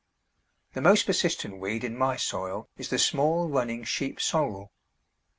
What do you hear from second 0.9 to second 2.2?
persistent weed in my